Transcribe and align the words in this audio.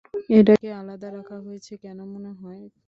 এটাকে 0.37 0.67
আলাদা 0.79 1.07
রাখা 1.11 1.37
হয়েছে 1.45 1.73
কেন 1.83 1.99
মনে 2.13 2.31
হয়? 2.39 2.61